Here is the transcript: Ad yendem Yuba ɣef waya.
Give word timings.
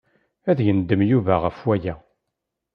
Ad 0.49 0.59
yendem 0.65 1.01
Yuba 1.09 1.33
ɣef 1.43 1.57
waya. 1.65 1.95